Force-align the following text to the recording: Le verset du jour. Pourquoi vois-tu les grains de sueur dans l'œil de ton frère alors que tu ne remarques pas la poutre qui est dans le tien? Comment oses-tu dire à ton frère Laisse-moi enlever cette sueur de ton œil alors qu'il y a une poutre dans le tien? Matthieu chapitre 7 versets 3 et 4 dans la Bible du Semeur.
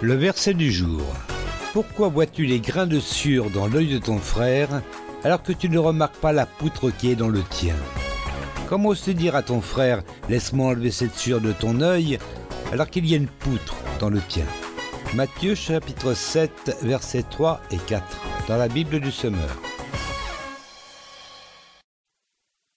Le 0.00 0.14
verset 0.14 0.54
du 0.54 0.70
jour. 0.70 1.02
Pourquoi 1.72 2.08
vois-tu 2.08 2.44
les 2.44 2.60
grains 2.60 2.86
de 2.86 3.00
sueur 3.00 3.50
dans 3.50 3.66
l'œil 3.66 3.88
de 3.88 3.98
ton 3.98 4.18
frère 4.18 4.82
alors 5.22 5.42
que 5.42 5.52
tu 5.52 5.68
ne 5.68 5.78
remarques 5.78 6.16
pas 6.16 6.32
la 6.32 6.46
poutre 6.46 6.90
qui 6.90 7.10
est 7.10 7.16
dans 7.16 7.28
le 7.28 7.42
tien? 7.42 7.74
Comment 8.68 8.90
oses-tu 8.90 9.14
dire 9.14 9.36
à 9.36 9.42
ton 9.42 9.60
frère 9.60 10.02
Laisse-moi 10.28 10.68
enlever 10.68 10.90
cette 10.90 11.16
sueur 11.16 11.40
de 11.40 11.52
ton 11.52 11.80
œil 11.80 12.18
alors 12.72 12.90
qu'il 12.90 13.06
y 13.06 13.14
a 13.14 13.16
une 13.16 13.28
poutre 13.28 13.76
dans 14.00 14.10
le 14.10 14.20
tien? 14.20 14.46
Matthieu 15.14 15.54
chapitre 15.54 16.14
7 16.14 16.78
versets 16.82 17.24
3 17.30 17.60
et 17.70 17.78
4 17.78 18.04
dans 18.48 18.56
la 18.56 18.68
Bible 18.68 19.00
du 19.00 19.10
Semeur. 19.10 19.60